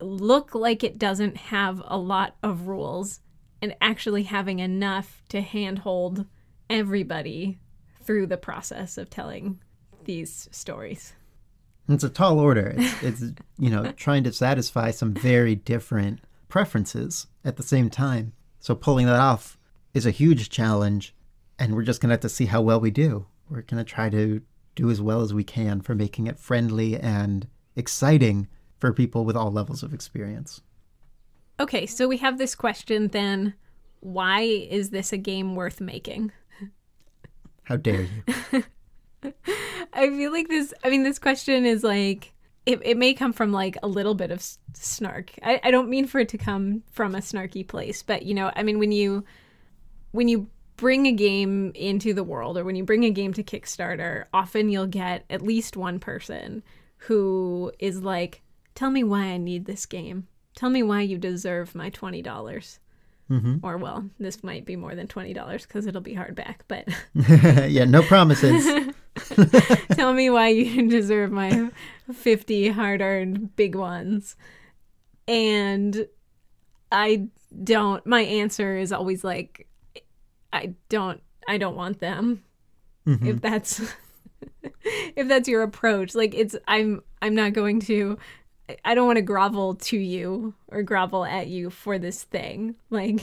[0.02, 3.20] look like it doesn't have a lot of rules
[3.62, 6.26] and actually having enough to handhold
[6.70, 7.60] everybody
[8.02, 9.60] through the process of telling
[10.06, 11.14] these stories.
[11.88, 12.76] It's a tall order.
[12.78, 18.34] It's, it's you know trying to satisfy some very different preferences at the same time.
[18.60, 19.58] So pulling that off
[19.94, 21.16] is a huge challenge,
[21.58, 23.26] and we're just gonna have to see how well we do.
[23.50, 24.42] We're gonna try to
[24.76, 28.48] do as well as we can for making it friendly and exciting
[28.80, 30.62] for people with all levels of experience.
[31.60, 33.54] Okay, so we have this question then
[34.02, 36.32] why is this a game worth making?
[37.64, 38.64] How dare you?
[39.94, 42.34] I feel like this, I mean, this question is like,
[42.66, 44.42] it, it may come from like a little bit of
[44.74, 45.32] snark.
[45.44, 48.52] I, I don't mean for it to come from a snarky place, but you know,
[48.56, 49.26] I mean, when you,
[50.12, 53.44] when you bring a game into the world or when you bring a game to
[53.44, 56.64] Kickstarter, often you'll get at least one person
[56.98, 58.42] who is like,
[58.80, 60.26] tell me why I need this game.
[60.56, 62.22] Tell me why you deserve my 20.
[62.22, 62.80] dollars
[63.30, 63.58] mm-hmm.
[63.62, 66.88] Or, well, this might be more than $20 because it'll be hardback, but.
[67.70, 68.94] yeah, no promises.
[69.92, 71.72] Tell me why you deserve my
[72.14, 74.38] 50 hard earned big ones.
[75.28, 76.08] And
[76.90, 77.28] I
[77.62, 79.68] don't, my answer is always like,
[80.54, 82.44] I don't, I don't want them.
[83.06, 83.28] Mm-hmm.
[83.28, 83.94] If that's.
[85.16, 88.18] if that's your approach like it's i'm i'm not going to
[88.86, 92.76] I don't want to grovel to you or grovel at you for this thing.
[92.92, 93.22] Like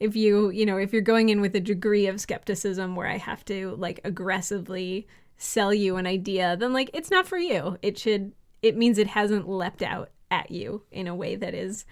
[0.00, 3.18] if you, you know, if you're going in with a degree of skepticism where I
[3.18, 5.06] have to like aggressively
[5.36, 7.76] sell you an idea, then like it's not for you.
[7.82, 8.32] It should
[8.62, 11.84] it means it hasn't leapt out at you in a way that is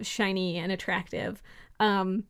[0.00, 1.42] shiny and attractive.
[1.80, 2.24] Um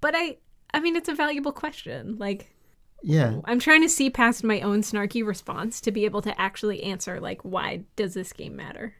[0.00, 0.38] but I
[0.72, 2.16] I mean it's a valuable question.
[2.18, 2.54] Like
[3.02, 3.40] yeah.
[3.44, 7.20] I'm trying to see past my own snarky response to be able to actually answer
[7.20, 8.94] like why does this game matter?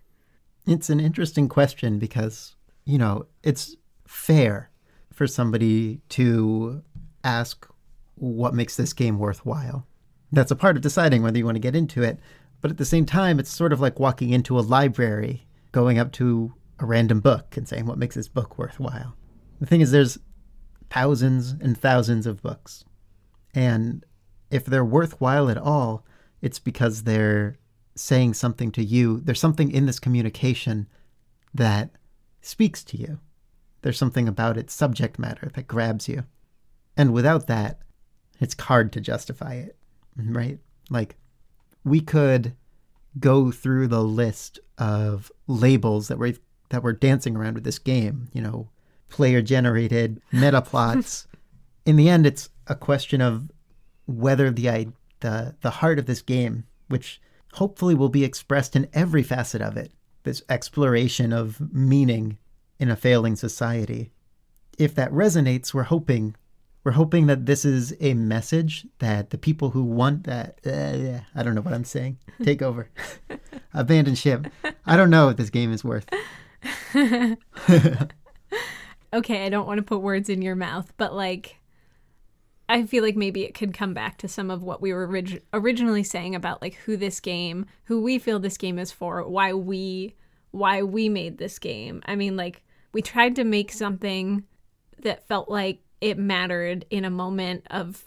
[0.67, 4.71] It's an interesting question because, you know, it's fair
[5.13, 6.83] for somebody to
[7.25, 7.67] ask
[8.15, 9.87] what makes this game worthwhile.
[10.31, 12.19] That's a part of deciding whether you want to get into it.
[12.61, 16.13] But at the same time, it's sort of like walking into a library, going up
[16.13, 19.17] to a random book and saying, what makes this book worthwhile?
[19.61, 20.19] The thing is, there's
[20.91, 22.85] thousands and thousands of books.
[23.55, 24.05] And
[24.51, 26.07] if they're worthwhile at all,
[26.41, 27.59] it's because they're
[27.95, 29.21] saying something to you.
[29.21, 30.89] There's something in this communication
[31.55, 31.91] that
[32.41, 33.19] speaks to you.
[33.83, 36.25] There's something about its subject matter that grabs you.
[36.97, 37.81] And without that,
[38.41, 39.77] it's hard to justify it,
[40.17, 40.59] right?
[40.91, 41.17] Like,
[41.85, 42.55] we could
[43.19, 46.37] go through the list of labels that we're
[46.71, 48.29] that we're dancing around with this game.
[48.33, 48.69] You know,
[49.09, 51.27] player generated meta plots.
[51.85, 53.51] in the end, it's a question of
[54.07, 57.21] whether the the the heart of this game, which
[57.55, 59.93] hopefully will be expressed in every facet of it
[60.25, 62.39] this exploration of meaning
[62.79, 64.13] in a failing society.
[64.79, 66.37] If that resonates, we're hoping
[66.85, 71.43] we're hoping that this is a message that the people who want that uh, I
[71.43, 72.19] don't know what I'm saying.
[72.43, 72.91] Take over.
[73.75, 74.49] Abandon ship.
[74.85, 76.07] I don't know what this game is worth.
[79.15, 81.57] okay, I don't want to put words in your mouth, but like
[82.73, 85.43] I feel like maybe it could come back to some of what we were orig-
[85.53, 89.53] originally saying about like who this game, who we feel this game is for, why
[89.53, 90.15] we
[90.53, 92.03] why we made this game.
[92.07, 94.45] I mean like we tried to make something
[95.03, 98.05] that felt like it mattered in a moment of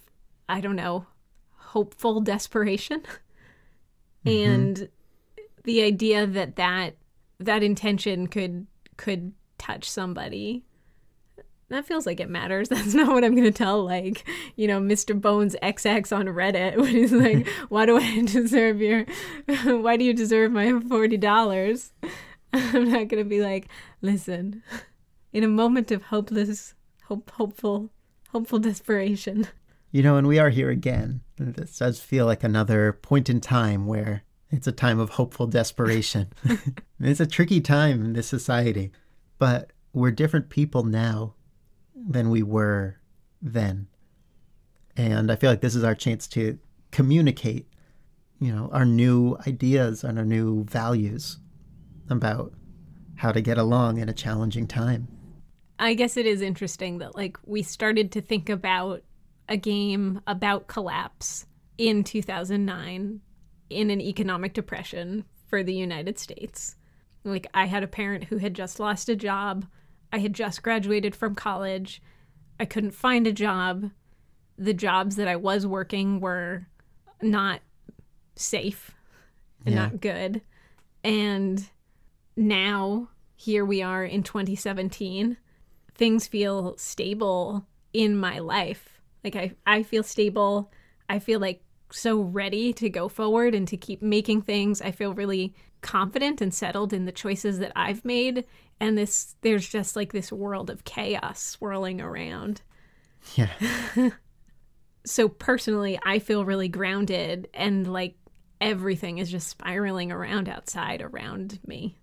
[0.49, 1.05] I don't know,
[1.51, 3.03] hopeful desperation.
[4.25, 4.51] Mm-hmm.
[4.51, 4.89] And
[5.65, 6.95] the idea that that
[7.39, 8.65] that intention could
[8.97, 10.65] could touch somebody
[11.69, 12.69] that feels like it matters.
[12.69, 15.19] That's not what I'm going to tell, like, you know, Mr.
[15.19, 19.05] Bones XX on Reddit when he's like, why do I deserve your,
[19.65, 21.91] why do you deserve my $40?
[22.53, 23.67] I'm not going to be like,
[24.01, 24.63] listen,
[25.33, 26.73] in a moment of hopeless,
[27.05, 27.89] hope, hopeful,
[28.29, 29.47] hopeful desperation.
[29.91, 31.21] You know, and we are here again.
[31.37, 36.31] This does feel like another point in time where it's a time of hopeful desperation.
[36.99, 38.91] it's a tricky time in this society,
[39.37, 41.33] but we're different people now
[42.07, 42.97] than we were
[43.41, 43.87] then.
[44.95, 46.57] And I feel like this is our chance to
[46.91, 47.67] communicate,
[48.39, 51.37] you know, our new ideas and our new values
[52.09, 52.53] about
[53.15, 55.07] how to get along in a challenging time.
[55.79, 59.03] I guess it is interesting that like we started to think about
[59.49, 61.45] a game about collapse
[61.77, 63.19] in 2009
[63.69, 66.75] in an economic depression for the United States.
[67.23, 69.65] Like I had a parent who had just lost a job.
[70.11, 72.01] I had just graduated from college.
[72.59, 73.91] I couldn't find a job.
[74.57, 76.67] The jobs that I was working were
[77.21, 77.61] not
[78.35, 78.91] safe
[79.65, 79.81] and Yeah.
[79.85, 80.41] not good.
[81.03, 81.67] And
[82.35, 85.37] now here we are in 2017
[85.93, 90.71] things feel stable in my life like i i feel stable
[91.09, 95.13] i feel like so ready to go forward and to keep making things i feel
[95.13, 95.53] really
[95.85, 98.43] confident and settled in the choices that i've made
[98.79, 102.61] and this there's just like this world of chaos swirling around
[103.35, 103.51] Yeah.
[105.05, 108.15] so personally i feel really grounded and like
[108.59, 111.99] everything is just spiraling around outside around me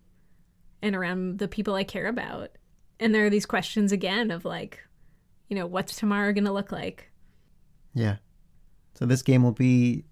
[0.81, 2.51] and around the people i care about
[3.01, 4.79] and there are these questions again of like
[5.49, 7.11] you know what's tomorrow going to look like
[7.95, 8.17] Yeah.
[8.95, 10.05] So this game will be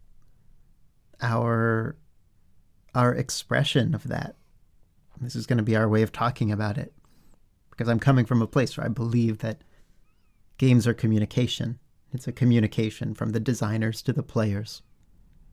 [1.23, 1.97] our
[2.95, 4.37] our expression of that.
[5.21, 6.93] This is going to be our way of talking about it.
[7.71, 9.63] Because I'm coming from a place where I believe that
[10.59, 11.79] games are communication.
[12.13, 14.83] It's a communication from the designers to the players.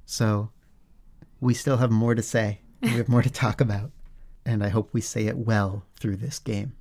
[0.06, 0.52] So
[1.40, 2.62] we still have more to say.
[2.82, 3.92] We have more to talk about.
[4.46, 6.74] And I hope we say it well through this game.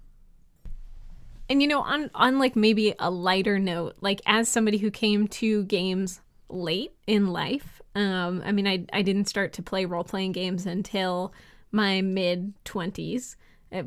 [1.49, 5.29] And you know, on on like maybe a lighter note, like as somebody who came
[5.29, 10.05] to games late in life, um, I mean, I I didn't start to play role
[10.05, 11.33] playing games until
[11.73, 13.37] my mid twenties.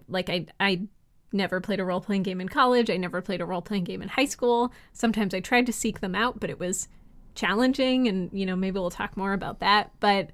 [0.07, 0.87] Like I I
[1.31, 2.89] never played a role playing game in college.
[2.89, 4.73] I never played a role playing game in high school.
[4.93, 6.87] Sometimes I tried to seek them out, but it was
[7.35, 9.91] challenging, and you know, maybe we'll talk more about that.
[9.99, 10.31] But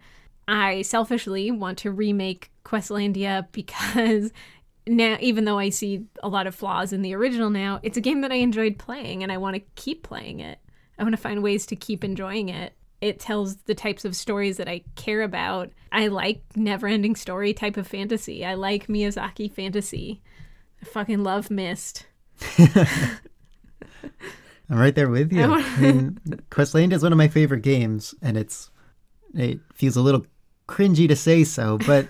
[0.47, 4.31] I selfishly want to remake Questlandia because
[4.87, 8.01] now even though I see a lot of flaws in the original now, it's a
[8.01, 10.59] game that I enjoyed playing and I want to keep playing it.
[10.97, 12.73] I want to find ways to keep enjoying it.
[13.05, 15.69] It tells the types of stories that I care about.
[15.91, 18.43] I like never-ending story type of fantasy.
[18.43, 20.23] I like Miyazaki fantasy.
[20.81, 22.07] I fucking love Myst.
[22.57, 23.19] I'm
[24.69, 25.43] right there with you.
[25.43, 28.71] I mean, Questlandia is one of my favorite games, and it's
[29.35, 30.25] it feels a little
[30.67, 32.09] cringy to say so, but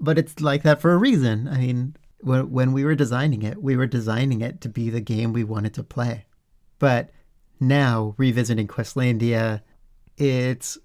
[0.00, 1.46] but it's like that for a reason.
[1.46, 5.00] I mean, when when we were designing it, we were designing it to be the
[5.00, 6.26] game we wanted to play.
[6.80, 7.10] But
[7.60, 9.60] now revisiting Questlandia,
[10.16, 10.78] it's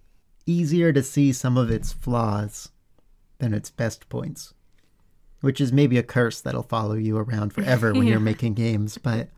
[0.46, 2.70] easier to see some of its flaws
[3.39, 4.54] than its best points,
[5.42, 8.12] which is maybe a curse that'll follow you around forever when Yeah.
[8.12, 8.98] you're making games.
[8.98, 9.30] But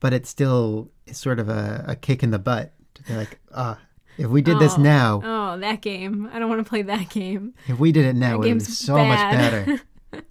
[0.00, 3.38] but it still is sort of a, a kick in the butt to be like,
[3.54, 3.78] ah,
[4.18, 4.82] if we did this Oh.
[4.82, 6.28] now, Oh, that game.
[6.32, 7.54] I don't want to play that game.
[7.68, 9.80] if we did it now, it would be so much better.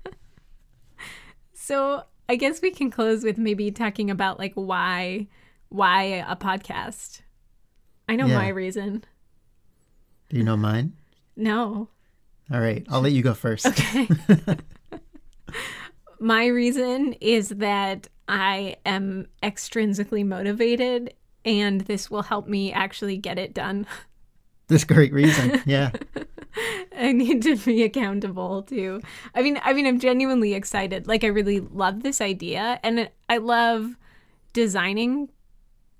[1.53, 5.27] So I guess we can close with maybe talking about like why
[5.69, 7.21] why a podcast.
[8.11, 8.39] I know Yeah.
[8.39, 9.05] my reason.
[10.29, 10.91] Do you know mine?
[11.37, 11.87] No.
[12.53, 13.65] All right, I'll let you go first.
[13.65, 14.05] Okay.
[16.19, 21.13] my reason is that I am extrinsically motivated
[21.45, 23.87] and this will help me actually get it done.
[24.67, 25.61] This great reason.
[25.65, 25.91] Yeah.
[26.97, 29.01] I need to be accountable too.
[29.35, 31.07] I mean, I mean, I'm genuinely excited.
[31.07, 33.97] Like, I really love this idea, and I love
[34.53, 35.27] designing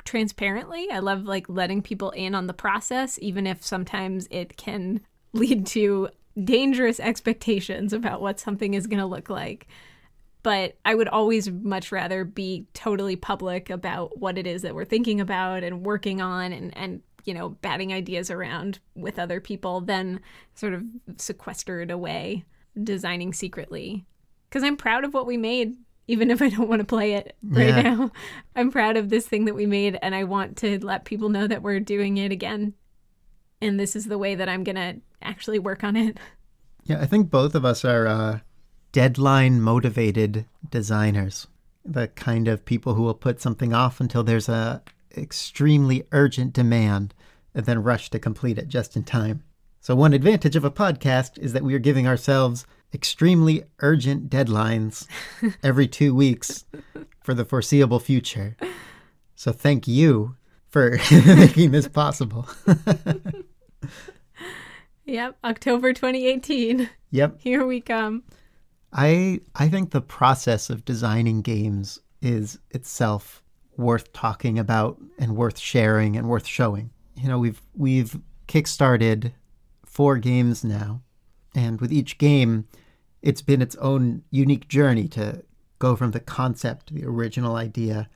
[0.06, 0.90] transparently.
[0.92, 5.02] I love like letting people in on the process, even if sometimes it can
[5.34, 6.10] lead to
[6.42, 9.68] dangerous expectations about what something is going to look like.
[10.44, 14.86] But I would always much rather be totally public about what it is that we're
[14.86, 19.82] thinking about and working on and, and you know, batting ideas around with other people
[19.82, 20.20] than
[20.56, 20.84] sort of
[21.18, 22.44] sequestered away,
[22.82, 24.06] designing secretly.
[24.50, 25.76] Because I'm proud of what we made,
[26.08, 27.82] even if I don't want to play it right Yeah.
[27.82, 28.12] now.
[28.56, 31.48] I'm proud of this thing that we made, and I want to let people know
[31.48, 32.74] that we're doing it again.
[33.62, 36.18] And this is the way that I'm going to actually work on it.
[36.84, 38.40] Yeah, I think both of us are uh,
[38.92, 41.46] deadline motivated designers.
[41.86, 44.82] the kind of people who will put something off until there's a
[45.16, 47.14] extremely urgent demand
[47.54, 49.44] and then rush to complete it just in time.
[49.80, 55.08] So one advantage of a podcast is that we are giving ourselves extremely urgent deadlines
[55.64, 56.66] every 2 weeks
[57.24, 58.58] for the foreseeable future.
[59.36, 60.36] So thank you
[60.70, 62.48] for making this possible.
[65.06, 66.90] Yep, October 2018.
[67.10, 67.36] yep.
[67.40, 68.24] Here we come.
[68.94, 73.42] I I think the process of designing games is itself
[73.78, 76.92] worth talking about and worth sharing and worth showing.
[77.16, 79.34] You know, we've we've kickstarted
[79.86, 81.02] four games now,
[81.56, 82.68] and with each game,
[83.22, 85.44] it's been its own unique journey to
[85.80, 88.10] go from the concept, the original idea,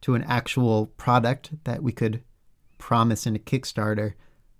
[0.00, 2.22] to an actual product that we could
[2.78, 4.14] promise in a Kickstarter,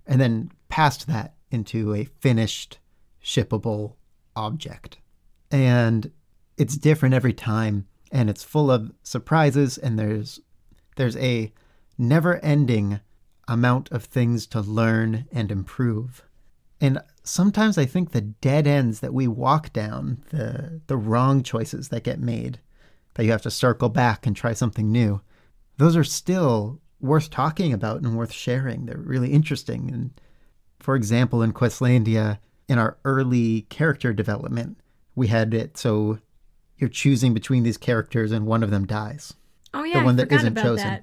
[0.06, 2.78] and then past that into a finished,
[3.22, 3.94] shippable
[4.34, 4.98] object.
[5.50, 6.11] And
[6.56, 10.40] it's different every time, and it's full of surprises, and there's
[10.96, 11.52] there's a
[11.96, 13.00] never-ending
[13.46, 16.24] amount of things to learn and improve.
[16.81, 21.89] And sometimes I think the dead ends that we walk down, the the wrong choices
[21.89, 22.61] that get made,
[23.14, 25.20] that you have to circle back and try something new,
[25.76, 28.87] those are still worth talking about and worth sharing.
[28.87, 29.91] They're really interesting.
[29.93, 30.20] And
[30.79, 34.79] for example, in Questlandia, in our early character development,
[35.14, 36.18] we had it so
[36.76, 39.35] you're choosing between these characters and one of them dies.
[39.74, 40.76] Oh yeah, the one I that isn't chosen.
[40.76, 41.03] that.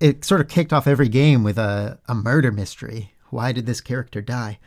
[0.00, 3.14] It sort of kicked off every game with a, a murder mystery.
[3.30, 4.58] Why did this character die?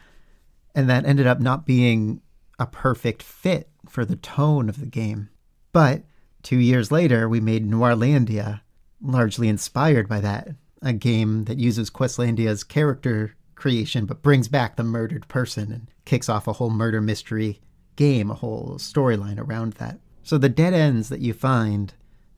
[0.78, 2.22] And that ended up not being
[2.60, 5.30] a perfect fit for the tone of the game.
[5.74, 6.04] But
[6.44, 8.62] two years later, we made Noirlandia,
[9.02, 10.50] largely inspired by that.
[10.84, 16.30] A game that uses Questlandia's character creation but brings back the murdered person and kicks
[16.30, 17.60] off a whole murder mystery
[17.96, 19.98] game, a whole storyline around that.
[20.22, 21.92] So the dead ends that you find,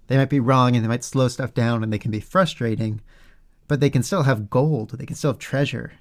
[0.07, 3.01] they might be wrong and they might slow stuff down and they can be frustrating,
[3.67, 5.91] but they can still have gold, they can still have treasure.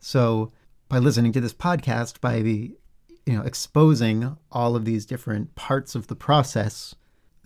[0.00, 0.52] So
[0.88, 2.76] by listening to this podcast, by the
[3.26, 6.94] you know exposing all of these different parts of the process,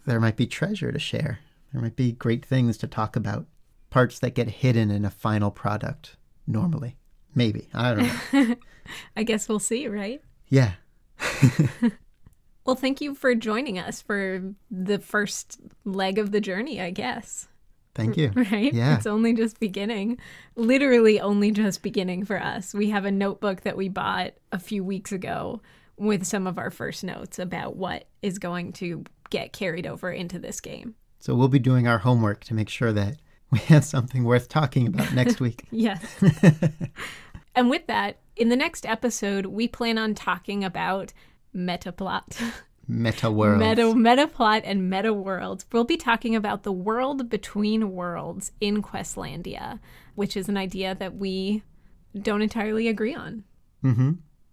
[0.06, 1.40] there might be treasure to share.
[1.72, 3.46] There might be great things to talk about.
[3.90, 6.16] Parts that get hidden in a final product
[6.46, 6.96] normally.
[7.34, 7.68] Maybe.
[7.74, 8.54] I don't know.
[9.16, 10.22] I guess we'll see, right?
[10.48, 10.72] yeah.
[12.64, 17.48] Well, thank you for joining us for the first leg of the journey, I guess.
[17.94, 18.30] Thank you.
[18.36, 18.72] Right?
[18.72, 18.96] Yeah.
[18.96, 20.18] It's only just beginning.
[20.56, 22.74] Literally only just beginning for us.
[22.74, 25.60] We have a notebook that we bought a few weeks ago
[25.96, 30.38] with some of our first notes about what is going to get carried over into
[30.38, 30.94] this game.
[31.20, 33.18] So we'll be doing our homework to make sure that
[33.50, 35.64] we have something worth talking about next week.
[35.70, 36.02] Yes.
[37.54, 41.12] and with that, in the next episode, we plan on talking about
[41.54, 42.40] metaplot.
[42.88, 43.60] Meta world.
[43.60, 45.64] Meta meta Plot and meta worlds.
[45.72, 49.78] We'll be talking about the world between worlds in Questlandia,
[50.14, 51.62] which is an idea that we
[52.20, 53.44] don't entirely agree on.
[53.84, 54.12] Mm-hmm.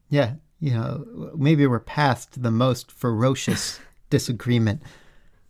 [0.09, 0.35] Yeah.
[0.59, 4.83] You know, maybe we're past the most ferocious disagreement,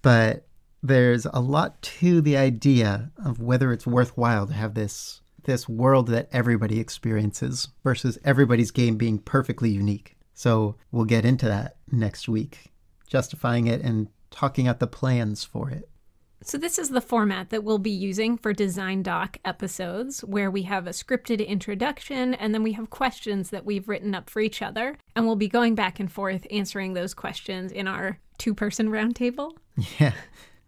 [0.01, 0.47] but
[0.81, 6.07] there's a lot to the idea of whether it's worthwhile to have this this world
[6.07, 10.15] that everybody experiences versus everybody's game being perfectly unique.
[10.39, 12.71] So we'll get into that next week,
[13.05, 15.89] justifying it and talking out the plans for it.
[16.41, 20.61] So, this is the format that we'll be using for Design Doc episodes, where we
[20.61, 24.61] have a scripted introduction and then we have questions that we've written up for each
[24.61, 24.97] other.
[25.13, 29.51] And we'll be going back and forth answering those questions in our two person roundtable.
[29.99, 30.13] Yeah.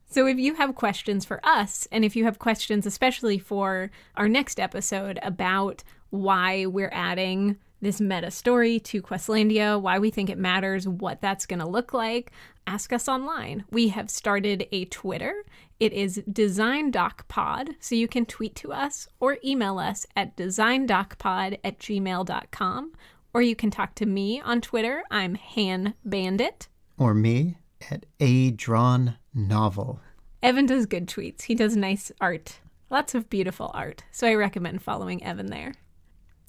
[0.06, 4.28] So, if you have questions for us, and if you have questions, especially for our
[4.28, 10.38] next episode about why we're adding this meta story to Questlandia, why we think it
[10.38, 12.32] matters, what that's going to look like,
[12.68, 13.66] ask us online.
[13.72, 15.44] We have started a Twitter.
[15.80, 21.80] It is DesignDocPod, so you can tweet to us or email us at designdocpod at
[21.80, 22.94] gmail.com.
[23.34, 25.04] Or you can talk to me on Twitter.
[25.10, 26.68] I'm Han Bandit.
[26.98, 27.58] Or me
[27.90, 30.02] at a drawn novel.
[30.44, 31.44] Evan does good tweets.
[31.44, 32.60] He does nice art,
[32.90, 34.04] lots of beautiful art.
[34.12, 35.74] So I recommend following Evan there.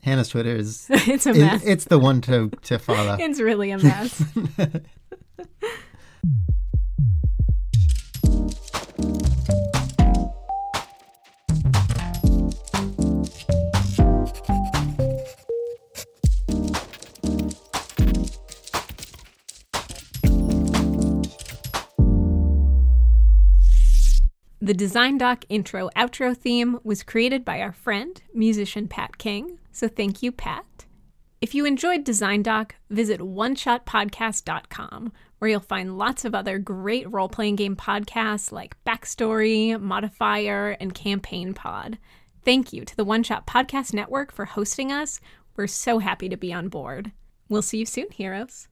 [0.03, 3.17] Hannah's Twitter is it's a it- it's the one to to follow.
[3.21, 4.23] It's really a mess.
[24.61, 29.59] The Design Doc intro outro theme was created by our friend, musician Pat King.
[29.73, 30.65] So thank you, Pat.
[31.41, 37.29] If you enjoyed Design Doc, visit oneshotpodcast.com, where you'll find lots of other great role
[37.29, 41.99] playing game podcasts like Backstory, Modifier, and Campaign Pod.
[42.45, 45.19] Thank you to the One Shot Podcast Network for hosting us.
[45.57, 47.11] We're so happy to be on board.
[47.49, 48.69] We'll see you soon, heroes.